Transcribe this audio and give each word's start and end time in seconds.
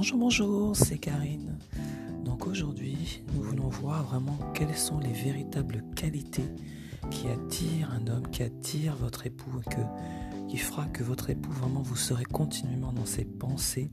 Bonjour, 0.00 0.18
bonjour, 0.18 0.76
c'est 0.76 0.96
Karine. 0.96 1.58
Donc 2.24 2.46
aujourd'hui, 2.46 3.22
nous 3.34 3.42
voulons 3.42 3.68
voir 3.68 4.02
vraiment 4.04 4.38
quelles 4.54 4.74
sont 4.74 4.98
les 4.98 5.12
véritables 5.12 5.84
qualités 5.94 6.48
qui 7.10 7.28
attirent 7.28 7.92
un 7.92 8.06
homme, 8.06 8.26
qui 8.30 8.42
attirent 8.42 8.96
votre 8.96 9.26
époux, 9.26 9.60
qui 10.48 10.56
fera 10.56 10.86
que 10.86 11.02
votre 11.02 11.28
époux 11.28 11.50
vraiment 11.50 11.82
vous 11.82 11.96
serez 11.96 12.24
continuellement 12.24 12.94
dans 12.94 13.04
ses 13.04 13.26
pensées, 13.26 13.90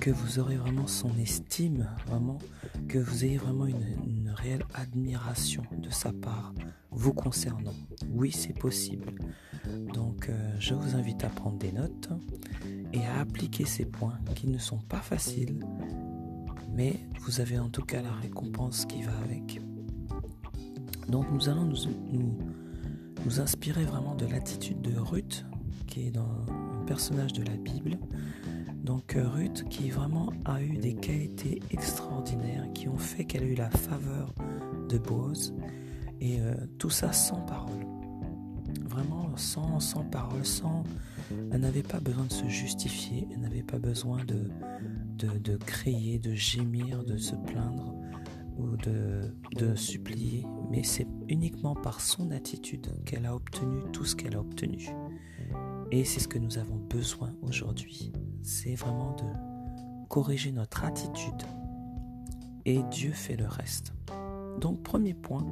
que 0.00 0.10
vous 0.10 0.38
aurez 0.38 0.56
vraiment 0.56 0.86
son 0.86 1.16
estime, 1.16 1.88
vraiment, 2.06 2.36
que 2.86 2.98
vous 2.98 3.24
ayez 3.24 3.38
vraiment 3.38 3.64
une, 3.64 3.86
une 4.06 4.28
réelle 4.36 4.66
admiration 4.74 5.62
de 5.78 5.88
sa 5.88 6.12
part 6.12 6.52
vous 6.90 7.14
concernant. 7.14 7.74
Oui, 8.10 8.32
c'est 8.32 8.58
possible. 8.58 9.14
Donc 9.94 10.28
euh, 10.28 10.56
je 10.58 10.74
vous 10.74 10.94
invite 10.94 11.24
à 11.24 11.28
prendre 11.28 11.56
des 11.56 11.72
notes 11.72 12.10
et 12.96 13.06
à 13.06 13.20
appliquer 13.20 13.64
ces 13.64 13.84
points 13.84 14.18
qui 14.34 14.48
ne 14.48 14.58
sont 14.58 14.78
pas 14.78 15.00
faciles, 15.00 15.64
mais 16.74 16.94
vous 17.20 17.40
avez 17.40 17.58
en 17.58 17.68
tout 17.68 17.82
cas 17.82 18.02
la 18.02 18.12
récompense 18.12 18.86
qui 18.86 19.02
va 19.02 19.16
avec. 19.24 19.60
Donc 21.08 21.30
nous 21.30 21.48
allons 21.48 21.64
nous, 21.64 23.40
inspirer 23.40 23.84
vraiment 23.84 24.14
de 24.14 24.26
l'attitude 24.26 24.80
de 24.80 24.96
Ruth, 24.98 25.44
qui 25.86 26.06
est 26.06 26.16
un 26.16 26.84
personnage 26.86 27.32
de 27.32 27.42
la 27.42 27.56
Bible. 27.56 27.98
Donc 28.84 29.16
euh, 29.16 29.28
Ruth 29.28 29.64
qui 29.68 29.90
vraiment 29.90 30.32
a 30.44 30.62
eu 30.62 30.76
des 30.76 30.94
qualités 30.94 31.60
extraordinaires 31.72 32.66
qui 32.72 32.88
ont 32.88 32.98
fait 32.98 33.24
qu'elle 33.24 33.42
a 33.42 33.46
eu 33.46 33.54
la 33.56 33.70
faveur 33.70 34.32
de 34.88 34.96
Boaz 34.98 35.52
et 36.20 36.40
euh, 36.40 36.54
tout 36.78 36.90
ça 36.90 37.12
sans 37.12 37.40
parole. 37.40 37.84
Vraiment 38.96 39.36
sans, 39.36 39.78
sans 39.78 40.04
parole, 40.04 40.46
sans... 40.46 40.82
Elle 41.52 41.60
n'avait 41.60 41.82
pas 41.82 42.00
besoin 42.00 42.24
de 42.24 42.32
se 42.32 42.48
justifier, 42.48 43.28
elle 43.30 43.40
n'avait 43.40 43.62
pas 43.62 43.78
besoin 43.78 44.24
de, 44.24 44.48
de, 45.18 45.36
de, 45.36 45.58
crier, 45.58 46.18
de 46.18 46.32
gémir, 46.32 47.04
de 47.04 47.18
se 47.18 47.34
plaindre 47.34 47.94
ou 48.56 48.74
de, 48.78 49.34
de 49.54 49.74
supplier, 49.74 50.46
mais 50.70 50.82
c'est 50.82 51.06
uniquement 51.28 51.74
par 51.74 52.00
son 52.00 52.30
attitude 52.30 52.86
qu'elle 53.04 53.26
a 53.26 53.34
obtenu 53.34 53.82
tout 53.92 54.06
ce 54.06 54.16
qu'elle 54.16 54.34
a 54.34 54.40
obtenu. 54.40 54.88
Et 55.90 56.06
c'est 56.06 56.20
ce 56.20 56.28
que 56.28 56.38
nous 56.38 56.56
avons 56.56 56.76
besoin 56.76 57.34
aujourd'hui. 57.42 58.12
C'est 58.42 58.76
vraiment 58.76 59.14
de 59.16 60.08
corriger 60.08 60.52
notre 60.52 60.84
attitude. 60.84 61.42
Et 62.64 62.80
Dieu 62.90 63.12
fait 63.12 63.36
le 63.36 63.46
reste. 63.46 63.92
Donc 64.60 64.82
premier 64.82 65.14
point, 65.14 65.44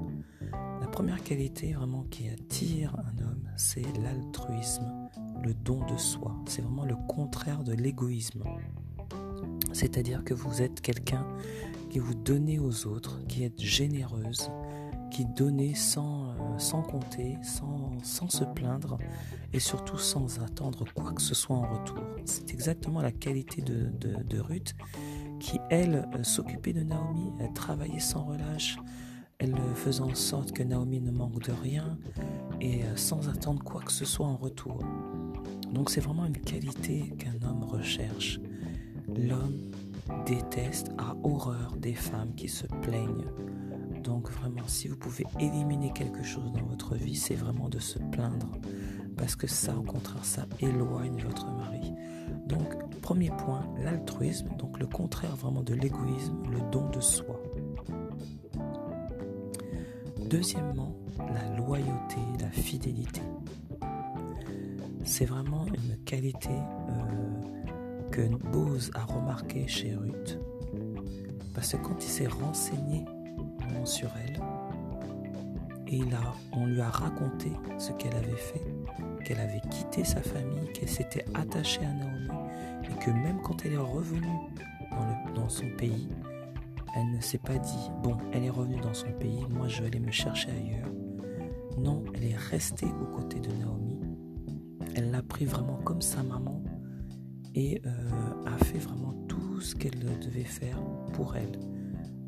la 0.81 0.87
première 0.87 1.23
qualité 1.23 1.73
vraiment 1.73 2.05
qui 2.05 2.29
attire 2.29 2.97
un 2.99 3.23
homme, 3.23 3.49
c'est 3.57 3.85
l'altruisme, 3.99 5.09
le 5.43 5.55
don 5.55 5.85
de 5.87 5.97
soi. 5.97 6.35
C'est 6.47 6.63
vraiment 6.63 6.85
le 6.87 6.97
contraire 7.09 7.63
de 7.65 7.73
l'égoïsme. 7.73 8.43
C'est-à-dire 9.73 10.25
que 10.25 10.35
vous 10.35 10.63
êtes 10.63 10.81
quelqu'un 10.81 11.27
qui 11.91 11.99
vous 11.99 12.15
donnez 12.15 12.59
aux 12.59 12.87
autres, 12.87 13.25
qui 13.27 13.45
êtes 13.45 13.61
généreuse, 13.61 14.51
qui 15.11 15.27
donnez 15.27 15.75
sans, 15.75 16.31
euh, 16.31 16.83
compter, 16.83 17.37
sans, 17.43 18.29
se 18.29 18.45
plaindre 18.45 18.99
et 19.53 19.61
surtout 19.61 19.99
sans 19.99 20.41
attendre 20.41 20.85
quoi 20.95 21.13
que 21.13 21.23
ce 21.23 21.35
soit 21.35 21.57
en 21.57 21.69
retour. 21.79 21.99
C'est 22.25 22.53
exactement 22.53 23.01
la 23.01 23.13
qualité 23.13 23.63
de 23.63 24.41
Ruth 24.41 24.75
qui, 25.45 25.61
elle, 25.69 26.09
euh, 26.15 26.25
s'occupait 26.25 26.73
de 26.73 26.83
Naomi, 26.83 27.31
elle 27.39 27.53
travaillait 27.53 28.01
sans 28.01 28.25
relâche, 28.25 28.79
elle 29.39 29.55
euh, 29.55 29.75
faisait 29.75 30.01
en 30.01 30.15
sorte 30.15 30.53
que 30.53 30.63
Naomi 30.63 31.03
ne 31.03 31.11
manque 31.11 31.43
de 31.43 31.53
rien 31.53 31.99
et 32.63 32.83
euh, 32.83 32.97
sans 32.97 33.29
attendre 33.29 33.63
quoi 33.63 33.83
que 33.83 33.93
ce 33.93 34.07
soit 34.07 34.27
en 34.27 34.37
retour. 34.37 34.83
Donc 35.71 35.91
c'est 35.91 36.01
vraiment 36.01 36.25
une 36.25 36.39
qualité 36.39 37.13
qu'un 37.19 37.47
homme 37.47 37.63
recherche. 37.63 38.41
L'homme 39.07 39.71
déteste, 40.25 40.91
a 40.97 41.15
horreur 41.23 41.77
des 41.77 41.95
femmes 41.95 42.35
qui 42.35 42.49
se 42.49 42.67
plaignent. 42.81 43.27
Donc 44.03 44.31
vraiment, 44.31 44.67
si 44.67 44.89
vous 44.89 44.97
pouvez 44.97 45.27
éliminer 45.39 45.93
quelque 45.93 46.23
chose 46.23 46.53
dans 46.53 46.65
votre 46.65 46.95
vie, 46.95 47.17
c'est 47.17 47.35
vraiment 47.35 47.69
de 47.69 47.81
se 47.81 47.99
plaindre. 47.99 48.49
Parce 49.17 49.37
que 49.37 49.47
ça, 49.47 49.77
au 49.77 49.83
contraire, 49.83 50.25
ça 50.25 50.47
éloigne 50.61 51.23
votre 51.23 51.47
mari. 51.53 51.93
Donc, 52.47 53.01
premier 53.01 53.31
point, 53.31 53.67
l'altruisme, 53.83 54.49
donc 54.59 54.79
le 54.79 54.87
contraire 54.87 55.37
vraiment 55.37 55.63
de 55.63 55.75
l'égoïsme, 55.75 56.43
le 56.51 56.61
don 56.71 56.89
de 56.91 57.01
soi. 57.01 57.41
Deuxièmement, 60.29 60.97
la 61.19 61.57
loyauté, 61.57 62.17
la 62.41 62.51
fidélité. 62.51 63.21
C'est 65.05 65.27
vraiment 65.27 65.67
une 65.67 65.97
qualité 66.05 66.49
euh, 66.51 68.11
que 68.11 68.23
Bose 68.51 68.91
a 68.95 69.05
remarqué 69.05 69.67
chez 69.69 69.95
Ruth. 69.95 70.39
Parce 71.55 71.73
que 71.73 71.77
quand 71.77 72.03
il 72.03 72.09
s'est 72.09 72.27
renseigné 72.27 73.05
sur 73.85 74.09
elle, 74.27 74.41
et 75.89 76.01
on 76.53 76.67
lui 76.67 76.81
a 76.81 76.89
raconté 76.89 77.53
ce 77.79 77.93
qu'elle 77.93 78.15
avait 78.15 78.37
fait, 78.37 78.65
qu'elle 79.25 79.41
avait 79.41 79.61
quitté 79.71 80.05
sa 80.05 80.21
famille, 80.21 80.73
qu'elle 80.73 80.89
s'était 80.89 81.25
attachée 81.35 81.85
à 81.85 81.93
Naomi, 81.93 82.29
et 82.85 83.05
que 83.05 83.11
même 83.11 83.41
quand 83.43 83.65
elle 83.65 83.75
est 83.75 83.77
revenue 83.77 84.27
dans 85.35 85.49
son 85.49 85.69
pays, 85.77 86.09
elle 86.97 87.11
ne 87.11 87.21
s'est 87.21 87.39
pas 87.39 87.59
dit, 87.59 87.91
bon, 88.03 88.17
elle 88.33 88.45
est 88.45 88.51
revenue 88.51 88.81
dans 88.81 88.95
son 88.95 89.11
pays, 89.13 89.45
moi 89.51 89.69
je 89.69 89.83
vais 89.83 89.89
aller 89.89 90.01
me 90.01 90.13
chercher 90.13 90.51
ailleurs. 90.51 90.91
Non, 91.79 92.05
elle 92.15 92.25
est 92.25 92.37
restée 92.37 92.87
aux 92.87 93.17
côtés 93.17 93.41
de 93.41 93.51
Naomi. 93.53 93.99
Elle 94.95 95.11
l'a 95.11 95.23
pris 95.23 95.45
vraiment 95.45 95.79
comme 95.85 96.01
sa 96.01 96.23
maman 96.23 96.63
et 97.55 97.83
euh, 97.85 97.91
a 98.47 98.65
fait 98.65 98.79
vraiment 98.79 99.13
tout 99.29 99.61
ce 99.61 99.75
qu'elle 99.75 99.99
devait 100.21 100.45
faire 100.45 100.79
pour 101.13 101.35
elle. 101.37 101.59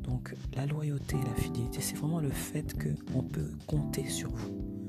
Donc 0.07 0.33
la 0.55 0.65
loyauté, 0.65 1.17
la 1.23 1.35
fidélité, 1.35 1.81
c'est 1.81 1.95
vraiment 1.95 2.19
le 2.19 2.29
fait 2.29 2.75
qu'on 2.77 3.23
peut 3.23 3.51
compter 3.67 4.07
sur 4.07 4.29
vous. 4.29 4.81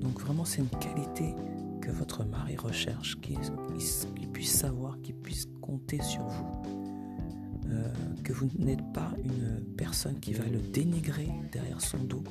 Donc 0.00 0.20
vraiment 0.20 0.44
c'est 0.44 0.62
une 0.62 0.68
qualité 0.68 1.34
que 1.80 1.90
votre 1.90 2.24
mari 2.24 2.56
recherche, 2.56 3.18
qu'il 3.20 3.38
puisse 4.32 4.52
savoir, 4.52 5.00
qu'il 5.02 5.14
puisse 5.16 5.46
compter 5.60 6.00
sur 6.02 6.26
vous. 6.26 6.62
Euh, 7.70 7.92
que 8.24 8.32
vous 8.32 8.48
n'êtes 8.58 8.92
pas 8.92 9.12
une 9.22 9.62
personne 9.76 10.18
qui 10.18 10.32
va 10.32 10.44
le 10.44 10.58
dénigrer 10.58 11.28
derrière 11.52 11.80
son 11.80 11.98
dos, 11.98 12.24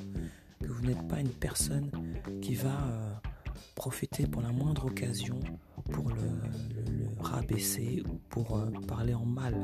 que 0.59 0.67
vous 0.67 0.85
n'êtes 0.85 1.07
pas 1.07 1.19
une 1.19 1.29
personne 1.29 1.89
qui 2.41 2.55
va 2.55 2.69
euh, 2.69 3.13
profiter 3.75 4.27
pour 4.27 4.41
la 4.41 4.51
moindre 4.51 4.85
occasion 4.85 5.39
pour 5.91 6.09
le, 6.09 6.15
rabaisser 7.21 8.03
ou 8.09 8.15
pour 8.29 8.57
euh, 8.57 8.69
parler 8.87 9.13
en 9.13 9.25
mal. 9.25 9.55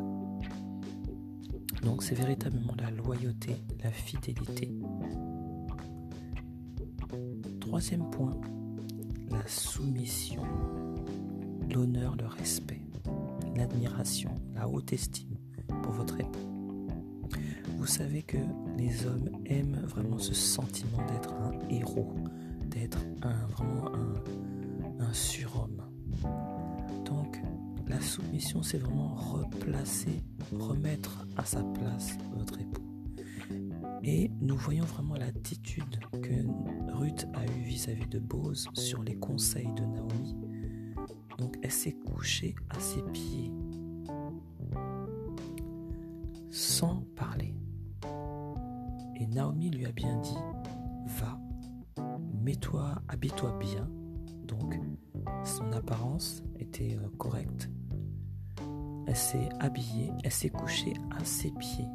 Donc 1.83 2.03
c'est 2.03 2.15
véritablement 2.15 2.73
la 2.79 2.91
loyauté, 2.91 3.55
la 3.83 3.91
fidélité. 3.91 4.71
Troisième 7.59 8.09
point, 8.09 8.39
la 9.29 9.45
soumission, 9.47 10.43
l'honneur, 11.73 12.15
le 12.15 12.25
respect, 12.27 12.81
l'admiration, 13.55 14.31
la 14.53 14.67
haute 14.67 14.93
estime 14.93 15.37
pour 15.83 15.93
votre 15.93 16.19
époux. 16.19 16.87
Vous 17.77 17.85
savez 17.87 18.23
que 18.23 18.37
les 18.77 19.05
hommes 19.05 19.29
aiment 19.45 19.81
vraiment 19.85 20.17
ce 20.17 20.33
sentiment 20.33 21.05
d'être 21.07 21.33
un 21.33 21.51
héros, 21.69 22.15
d'être 22.67 22.99
un, 23.21 23.45
vraiment 23.47 23.91
un, 23.93 25.03
un 25.03 25.13
surhomme. 25.13 25.81
Donc 27.05 27.39
la 27.87 28.01
soumission, 28.01 28.63
c'est 28.63 28.79
vraiment 28.79 29.13
replacer, 29.13 30.23
remettre 30.53 31.25
à 31.37 31.45
sa 31.45 31.63
place 31.63 32.17
votre 32.35 32.59
époux. 32.59 32.83
Et 34.03 34.29
nous 34.39 34.55
voyons 34.55 34.85
vraiment 34.85 35.15
l'attitude 35.15 35.99
que 36.21 36.93
Ruth 36.93 37.27
a 37.33 37.45
eue 37.45 37.63
vis-à-vis 37.63 38.07
de 38.07 38.19
Bose 38.19 38.67
sur 38.73 39.03
les 39.03 39.15
conseils 39.15 39.71
de 39.73 39.83
Naomi. 39.83 40.35
Donc 41.37 41.57
elle 41.63 41.71
s'est 41.71 41.95
couchée 42.05 42.55
à 42.69 42.79
ses 42.79 43.01
pieds 43.13 43.51
sans 46.51 47.03
parler. 47.15 47.53
Et 49.19 49.27
Naomi 49.27 49.69
lui 49.69 49.85
a 49.85 49.91
bien 49.91 50.15
dit, 50.21 50.37
va, 51.19 51.39
mets-toi, 52.43 53.01
habille-toi 53.07 53.57
bien. 53.59 53.89
Donc 54.45 54.79
son 55.43 55.71
apparence 55.73 56.43
était 56.59 56.97
euh, 56.97 57.09
correcte. 57.17 57.69
Elle 59.07 59.15
s'est 59.15 59.49
habillée, 59.59 60.11
elle 60.23 60.31
s'est 60.31 60.49
couchée 60.49 60.93
à 61.17 61.23
ses 61.23 61.51
pieds. 61.51 61.87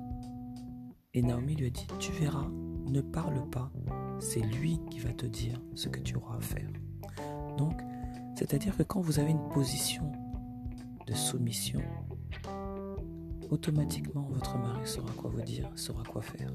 Et 1.13 1.23
Naomi 1.23 1.57
lui 1.57 1.67
a 1.67 1.71
dit, 1.71 1.87
tu 1.99 2.13
verras, 2.13 2.49
ne 2.87 3.01
parle 3.01 3.49
pas, 3.51 3.73
c'est 4.21 4.41
lui 4.41 4.81
qui 4.91 5.01
va 5.01 5.13
te 5.13 5.27
dire 5.27 5.61
ce 5.75 5.89
que 5.89 6.01
tu 6.01 6.17
auras 6.17 6.37
à 6.37 6.41
faire. 6.41 6.71
Donc, 7.57 7.81
c'est-à-dire 8.37 8.77
que 8.77 8.83
quand 8.83 9.01
vous 9.01 9.19
avez 9.19 9.31
une 9.31 9.49
position 9.49 10.13
de 11.07 11.15
soumission, 11.15 11.81
automatiquement 13.51 14.29
votre 14.31 14.57
mari 14.59 14.87
saura 14.87 15.13
quoi 15.13 15.31
vous 15.31 15.43
dire, 15.43 15.69
saura 15.75 16.05
quoi 16.05 16.23
faire. 16.23 16.53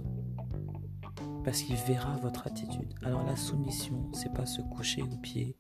Parce 1.44 1.62
qu'il 1.62 1.76
verra 1.76 2.16
votre 2.18 2.48
attitude. 2.48 2.94
Alors 3.04 3.24
la 3.24 3.36
soumission, 3.36 4.10
c'est 4.14 4.34
pas 4.34 4.46
se 4.46 4.62
coucher 4.62 5.04
aux 5.04 5.18
pieds 5.18 5.58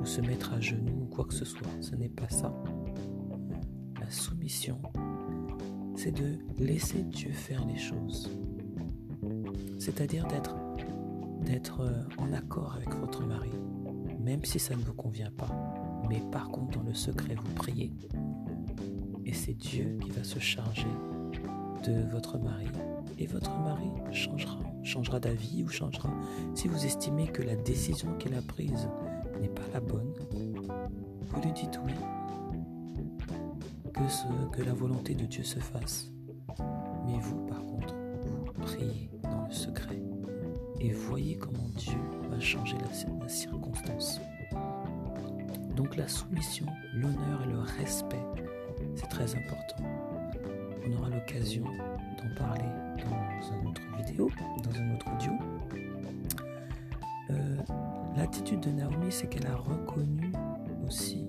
ou 0.00 0.06
se 0.06 0.20
mettre 0.20 0.54
à 0.54 0.60
genoux 0.60 1.02
ou 1.02 1.06
quoi 1.06 1.24
que 1.24 1.34
ce 1.34 1.44
soit. 1.44 1.68
Ce 1.80 1.94
n'est 1.94 2.08
pas 2.08 2.28
ça. 2.28 2.54
La 4.06 4.12
soumission, 4.12 4.78
c'est 5.96 6.12
de 6.12 6.38
laisser 6.58 7.02
Dieu 7.02 7.32
faire 7.32 7.66
les 7.66 7.76
choses. 7.76 8.30
C'est-à-dire 9.80 10.28
d'être 10.28 10.54
d'être 11.40 11.80
euh, 11.80 12.04
en 12.16 12.32
accord 12.32 12.74
avec 12.76 12.94
votre 12.94 13.26
mari, 13.26 13.50
même 14.20 14.44
si 14.44 14.60
ça 14.60 14.76
ne 14.76 14.82
vous 14.82 14.94
convient 14.94 15.32
pas. 15.32 15.48
Mais 16.08 16.22
par 16.30 16.50
contre, 16.50 16.78
dans 16.78 16.84
le 16.84 16.94
secret, 16.94 17.34
vous 17.34 17.52
priez. 17.54 17.92
Et 19.24 19.32
c'est 19.32 19.54
Dieu 19.54 19.98
qui 20.00 20.10
va 20.10 20.22
se 20.22 20.38
charger 20.38 20.86
de 21.84 22.08
votre 22.08 22.38
mari. 22.38 22.68
Et 23.18 23.26
votre 23.26 23.58
mari 23.58 23.90
changera, 24.12 24.60
changera 24.84 25.18
d'avis 25.18 25.64
ou 25.64 25.68
changera. 25.68 26.10
Si 26.54 26.68
vous 26.68 26.86
estimez 26.86 27.26
que 27.26 27.42
la 27.42 27.56
décision 27.56 28.14
qu'il 28.18 28.34
a 28.34 28.42
prise 28.42 28.88
n'est 29.40 29.48
pas 29.48 29.66
la 29.74 29.80
bonne, 29.80 30.12
vous 30.30 31.42
lui 31.42 31.52
dites 31.52 31.80
oui. 31.84 31.92
Que, 34.52 34.62
la 34.62 34.74
volonté 34.74 35.14
de 35.14 35.24
Dieu 35.24 35.42
se 35.42 35.58
fasse. 35.58 36.12
Mais 37.06 37.18
vous, 37.18 37.46
par 37.46 37.64
contre, 37.64 37.94
vous 38.26 38.52
priez 38.60 39.10
dans 39.22 39.46
le 39.46 39.52
secret 39.52 40.02
et 40.80 40.92
voyez 40.92 41.38
comment 41.38 41.70
Dieu 41.74 41.98
va 42.28 42.38
changer 42.38 42.76
la, 42.76 43.26
circonstance. 43.26 44.20
Donc 45.74 45.96
la 45.96 46.06
soumission, 46.08 46.66
l'honneur 46.94 47.42
et 47.44 47.50
le 47.50 47.58
respect, 47.58 48.22
c'est 48.96 49.08
très 49.08 49.34
important. 49.34 49.82
On 50.86 50.92
aura 50.98 51.08
l'occasion 51.08 51.64
d'en 51.64 52.34
parler 52.34 52.68
dans 52.98 53.56
une 53.56 53.68
autre 53.68 53.82
vidéo, 53.96 54.30
dans 54.62 54.78
un 54.78 54.94
autre 54.94 55.06
audio. 55.14 55.32
Euh, 57.30 57.56
l'attitude 58.14 58.60
de 58.60 58.72
Naomi, 58.72 59.10
c'est 59.10 59.26
qu'elle 59.26 59.46
a 59.46 59.56
reconnu 59.56 60.32
aussi 60.86 61.25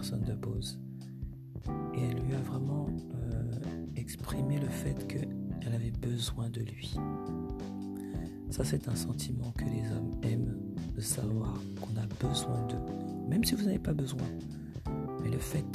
de 0.00 0.34
Bose. 0.34 0.78
Et 1.94 2.02
elle 2.02 2.22
lui 2.22 2.34
a 2.34 2.40
vraiment 2.40 2.86
exprimer 3.96 4.58
le 4.58 4.68
fait 4.68 5.06
qu'elle 5.08 5.74
avait 5.74 5.90
besoin 5.90 6.48
de 6.50 6.60
lui. 6.60 6.94
Ça, 8.50 8.64
c'est 8.64 8.88
un 8.88 8.94
sentiment 8.94 9.52
que 9.52 9.64
les 9.64 9.90
hommes 9.90 10.16
aiment, 10.22 10.56
de 10.94 11.00
savoir 11.00 11.60
qu'on 11.80 11.96
a 12.00 12.06
besoin 12.28 12.64
d'eux, 12.68 13.28
même 13.28 13.44
si 13.44 13.54
vous 13.54 13.64
n'avez 13.64 13.78
pas 13.78 13.92
besoin. 13.92 14.26
Mais 15.22 15.30
le 15.30 15.38
fait 15.38 15.66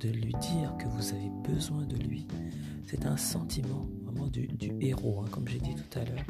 de, 0.00 0.08
lui 0.08 0.34
dire 0.40 0.76
que 0.78 0.88
vous 0.88 1.12
avez 1.14 1.30
besoin 1.48 1.86
de 1.86 1.96
lui, 1.96 2.26
c'est 2.86 3.06
un 3.06 3.16
sentiment 3.16 3.88
vraiment 4.02 4.26
du, 4.26 4.48
héros, 4.80 5.22
hein, 5.22 5.28
comme 5.30 5.46
j'ai 5.46 5.60
dit 5.60 5.74
tout 5.76 5.98
à 5.98 6.04
l'heure. 6.04 6.24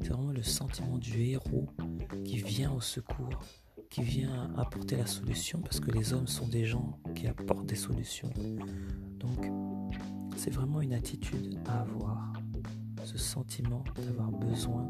C'est 0.00 0.08
vraiment 0.08 0.32
le 0.32 0.42
sentiment 0.42 0.98
du 0.98 1.22
héros 1.22 1.68
qui 2.24 2.38
vient 2.38 2.72
au 2.72 2.80
secours, 2.80 3.40
qui 3.92 4.02
vient 4.02 4.50
apporter 4.56 4.96
la 4.96 5.04
solution, 5.04 5.60
parce 5.60 5.78
que 5.78 5.90
les 5.90 6.14
hommes 6.14 6.26
sont 6.26 6.48
des 6.48 6.64
gens 6.64 6.98
qui 7.14 7.26
apportent 7.26 7.66
des 7.66 7.76
solutions. 7.76 8.30
Donc, 9.20 9.52
c'est 10.34 10.50
vraiment 10.50 10.80
une 10.80 10.94
attitude 10.94 11.60
à 11.66 11.82
avoir, 11.82 12.32
ce 13.04 13.18
sentiment 13.18 13.84
d'avoir 14.06 14.30
besoin 14.30 14.88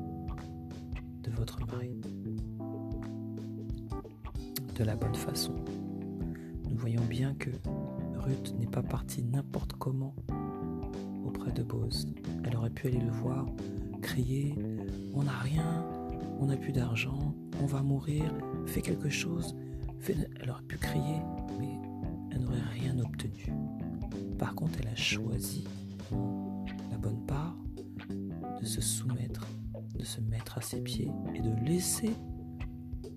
de 1.25 1.33
votre 1.33 1.59
mari 1.67 2.01
de 4.77 4.85
la 4.85 4.95
bonne 4.95 5.17
façon. 5.17 5.57
Nous 6.71 6.77
voyons 6.77 7.05
bien 7.05 7.35
que 7.35 7.51
Ruth 8.15 8.55
n'est 8.57 8.67
pas 8.67 8.85
partie 8.85 9.25
n'importe 9.25 9.73
comment 9.73 10.15
auprès 11.27 11.51
de 11.51 11.65
Bose. 11.65 12.07
Elle 12.45 12.57
aurait 12.57 12.71
pu 12.71 12.87
aller 12.87 13.01
le 13.01 13.11
voir, 13.11 13.47
crier 14.01 14.55
On 15.13 15.25
n'a 15.25 15.39
rien, 15.39 15.85
on 16.39 16.47
n'a 16.47 16.57
plus 16.57 16.73
d'argent, 16.73 17.35
on 17.61 17.67
va 17.67 17.83
mourir, 17.83 18.33
fais 18.67 18.83
quelque 18.83 19.11
chose. 19.11 19.55
Elle 20.09 20.51
aurait 20.51 20.63
pu 20.63 20.79
crier, 20.79 21.21
mais 21.59 21.79
elle 22.31 22.43
n'aurait 22.43 22.61
rien 22.73 22.99
obtenu. 22.99 23.53
Par 24.39 24.55
contre, 24.55 24.81
elle 24.81 24.89
a 24.89 24.97
choisi 24.97 25.65
la 26.91 26.99
bonne 26.99 27.25
part 27.27 27.57
de 28.61 28.67
se 28.67 28.81
soumettre, 28.81 29.47
de 29.95 30.05
se 30.05 30.21
mettre 30.21 30.59
à 30.59 30.61
ses 30.61 30.81
pieds 30.81 31.11
et 31.35 31.41
de 31.41 31.55
laisser 31.65 32.11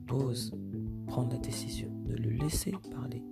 Pose 0.08 0.52
prendre 1.08 1.32
la 1.32 1.40
décision, 1.40 1.90
de 2.06 2.16
le 2.16 2.30
laisser 2.30 2.74
parler. 2.92 3.24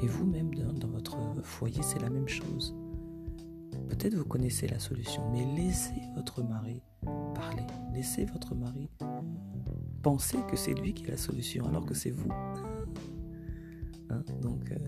Et 0.00 0.06
vous-même, 0.06 0.54
dans, 0.54 0.88
votre 0.88 1.16
foyer, 1.42 1.82
c'est 1.82 2.00
la 2.00 2.10
même 2.10 2.28
chose. 2.28 2.74
Peut-être 3.88 4.14
vous 4.14 4.24
connaissez 4.24 4.68
la 4.68 4.78
solution, 4.78 5.28
mais 5.32 5.44
laissez 5.56 6.02
votre 6.14 6.42
mari 6.42 6.82
parler. 7.34 7.64
Laissez 7.92 8.26
votre 8.26 8.54
mari 8.54 8.88
penser 10.06 10.38
que 10.48 10.56
c'est 10.56 10.72
lui 10.72 10.94
qui 10.94 11.04
a 11.08 11.10
la 11.10 11.16
solution, 11.16 11.66
alors 11.66 11.84
que 11.84 11.92
c'est 11.92 12.12
vous. 12.12 12.30
Hein, 14.08 14.22
donc, 14.40 14.70
euh, 14.70 14.78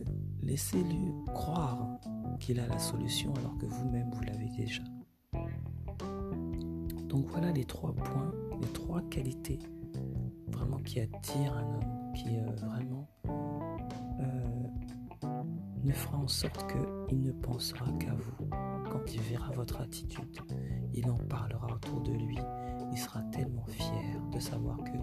laissez-lui 0.42 1.12
croire 1.34 1.98
qu'il 2.38 2.60
a 2.60 2.68
la 2.68 2.78
solution 2.78 3.34
alors 3.34 3.58
que 3.58 3.66
vous-même 3.66 4.08
vous, 4.12 4.20
l'avez 4.20 4.48
déjà. 4.56 4.84
Donc 7.08 7.26
voilà 7.30 7.50
les 7.50 7.64
trois 7.64 7.92
points, 7.92 8.30
les 8.60 8.68
trois 8.68 9.02
qualités 9.10 9.58
vraiment 10.46 10.78
qui 10.78 11.00
attirent 11.00 11.56
un 11.56 11.64
homme, 11.64 12.12
qui 12.14 12.38
euh, 12.38 12.52
vraiment 12.54 13.08
euh, 14.20 14.68
ne 15.82 15.92
fera 15.92 16.18
en 16.18 16.28
sorte 16.28 16.64
qu'il 17.08 17.20
ne 17.22 17.32
pensera 17.32 17.90
qu'à 17.98 18.14
vous. 18.14 18.46
Quand 18.88 19.12
il 19.12 19.20
verra 19.22 19.50
votre 19.50 19.80
attitude, 19.80 20.38
il 20.94 21.10
en 21.10 21.18
parlera 21.18 21.66
autour 21.74 22.02
de 22.02 22.12
lui. 22.12 22.38
Il 22.92 22.98
sera 22.98 23.20
tellement 23.32 23.66
savoir 24.40 24.78
que 24.84 24.96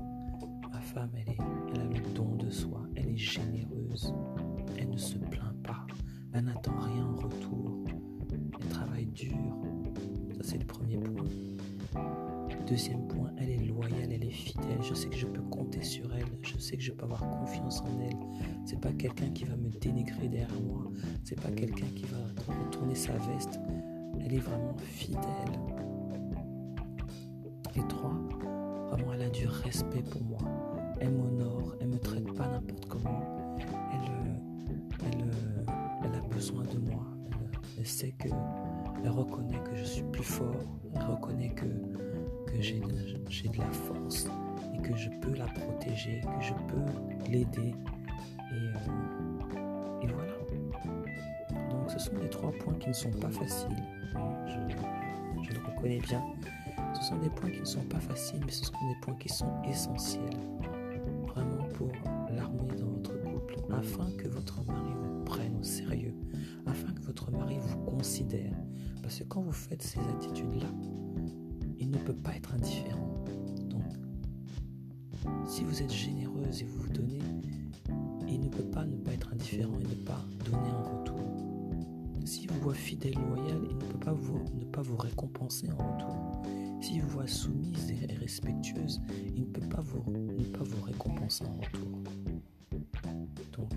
ma 0.69 0.81
femme, 0.81 1.11
elle, 1.15 1.33
est, 1.33 1.37
elle 1.73 1.81
a 1.81 1.85
le 1.85 2.13
don 2.13 2.35
de 2.35 2.49
soi, 2.49 2.81
elle 2.95 3.09
est 3.09 3.17
généreuse, 3.17 4.13
elle 4.77 4.89
ne 4.89 4.97
se 4.97 5.17
plaint 5.17 5.55
pas, 5.63 5.85
elle 6.33 6.45
n'attend 6.45 6.77
rien 6.79 7.05
en 7.05 7.15
retour, 7.15 7.85
elle 8.31 8.69
travaille 8.69 9.07
dur. 9.07 9.35
Ça, 10.37 10.43
c'est 10.43 10.57
le 10.57 10.65
premier 10.65 10.97
point. 10.97 11.25
Deuxième 12.67 13.07
point, 13.07 13.31
elle 13.37 13.51
est 13.51 13.63
loyale, 13.63 14.11
elle 14.11 14.23
est 14.23 14.31
fidèle. 14.31 14.81
Je 14.81 14.95
sais 14.95 15.07
que 15.07 15.15
je 15.15 15.27
peux 15.27 15.41
compter 15.43 15.83
sur 15.83 16.11
elle. 16.15 16.25
Je 16.41 16.57
sais 16.57 16.75
que 16.75 16.81
je 16.81 16.91
peux 16.91 17.03
avoir 17.03 17.19
confiance 17.29 17.81
en 17.81 17.99
elle. 18.01 18.17
C'est 18.65 18.81
pas 18.81 18.91
quelqu'un 18.91 19.29
qui 19.29 19.43
va 19.43 19.55
me 19.55 19.69
dénigrer 19.69 20.27
derrière 20.27 20.61
moi. 20.61 20.91
C'est 21.23 21.39
pas 21.39 21.51
quelqu'un 21.51 21.85
qui 21.95 22.05
va 22.05 22.17
retourner 22.63 22.95
sa 22.95 23.13
veste. 23.17 23.59
Elle 24.19 24.33
est 24.33 24.39
vraiment 24.39 24.75
fidèle. 24.77 25.21
Et 27.75 27.87
respect 29.47 30.03
pour 30.03 30.23
moi. 30.23 30.39
Elle 30.99 31.11
m'honore, 31.11 31.75
elle 31.81 31.87
me 31.87 31.99
traite 31.99 32.33
pas 32.33 32.47
n'importe 32.47 32.85
comment 32.87 33.45
besoin 36.35 36.63
de 36.65 36.77
moi. 36.79 37.03
Elle, 37.77 37.87
sait 37.87 38.11
que, 38.11 38.27
elle 39.03 39.09
reconnaît 39.09 39.59
que 39.63 39.75
je 39.75 39.83
suis 39.83 40.03
plus 40.03 40.23
fort, 40.23 40.61
elle 40.93 41.01
reconnaît 41.01 41.49
que, 41.49 41.65
que 41.65 42.61
j'ai 42.61 42.79
de 42.79 43.57
la 43.57 43.71
force 43.71 44.27
et 44.73 44.81
que 44.81 44.95
je 44.95 45.09
peux 45.21 45.33
la 45.33 45.45
protéger, 45.45 46.21
que 46.21 46.45
je 46.45 46.53
peux 46.67 47.31
l'aider. 47.31 47.73
Et, 48.51 48.53
euh, 48.53 50.07
voilà. 50.13 50.33
Donc 51.69 51.89
ce 51.89 51.99
sont 51.99 52.17
des 52.19 52.29
trois 52.29 52.51
points 52.51 52.75
qui 52.75 52.89
ne 52.89 52.93
sont 52.93 53.11
pas 53.11 53.29
faciles. 53.29 53.83
Je 54.13 55.53
le 55.53 55.65
reconnais 55.65 55.99
bien. 55.99 56.21
Ce 57.05 57.11
sont 57.11 57.19
des 57.19 57.29
points 57.29 57.51
qui 57.51 57.59
ne 57.59 57.65
sont 57.65 57.83
pas 57.83 57.99
faciles, 57.99 58.39
mais 58.43 58.51
ce 58.51 58.65
sont 58.65 58.71
des 58.71 58.95
points 58.99 59.13
qui 59.13 59.29
sont 59.29 59.61
essentiels. 59.69 60.39
Vraiment 61.27 61.67
pour 61.75 61.91
l'armée 62.35 62.73
dans 62.79 62.87
votre 62.87 63.13
couple, 63.21 63.57
afin 63.71 64.09
que 64.17 64.27
votre 64.27 64.65
mari 64.65 64.89
vous 65.03 65.23
prenne 65.23 65.55
au 65.55 65.61
sérieux, 65.61 66.15
afin 66.65 66.91
que 66.93 67.01
votre 67.03 67.29
mari 67.29 67.59
vous 67.61 67.77
considère. 67.83 68.57
Parce 69.03 69.19
que 69.19 69.23
quand 69.25 69.43
vous 69.43 69.51
faites 69.51 69.83
ces 69.83 69.99
attitudes-là, 69.99 70.65
il 71.77 71.91
ne 71.91 71.97
peut 71.99 72.15
pas 72.15 72.35
être 72.35 72.55
indifférent. 72.55 73.23
Donc, 73.69 73.83
si 75.45 75.63
vous 75.63 75.83
êtes 75.83 75.93
généreuse 75.93 76.63
et 76.63 76.65
vous 76.65 76.85
vous 76.85 76.89
donnez, 76.89 77.21
il 78.27 78.39
ne 78.39 78.49
peut 78.49 78.63
pas 78.63 78.83
ne 78.83 78.97
pas 78.97 79.11
être 79.11 79.31
indifférent 79.31 79.77
et 79.79 79.83
ne 79.83 80.03
pas 80.05 80.25
donner 80.43 80.71
en 80.71 80.97
retour. 80.97 81.19
S'il 82.25 82.49
vous 82.51 82.61
voit 82.61 82.73
fidèle, 82.73 83.13
loyal, 83.13 83.61
il 83.69 83.75
ne 83.75 83.79
peut 83.79 83.99
pas 83.99 84.15
ne 84.55 84.65
pas 84.65 84.81
vous 84.81 84.97
récompenser 84.97 85.69
en 85.69 85.93
retour. 85.93 86.41
S'il 86.85 87.01
vous 87.01 87.09
voit 87.09 87.25
soumise 87.25 87.89
et 87.89 88.13
respectueuse, 88.13 89.01
il 89.35 89.41
ne 89.41 89.45
peut 89.47 89.67
pas 89.67 89.81
vous, 89.81 90.03
ne 90.11 90.43
pas 90.43 90.63
vous 90.63 90.83
récompenser 90.83 91.43
en 91.43 91.55
retour. 91.59 92.03
Donc, 93.57 93.71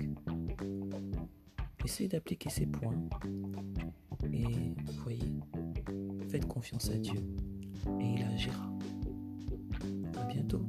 Essayez 1.87 2.11
d'appliquer 2.11 2.51
ces 2.51 2.67
points 2.67 3.09
et 4.31 4.45
voyez, 5.03 5.33
faites 6.29 6.47
confiance 6.47 6.91
à 6.91 6.99
Dieu 6.99 7.23
et 7.99 8.13
il 8.15 8.23
agira. 8.25 8.71
À 10.21 10.25
bientôt. 10.25 10.67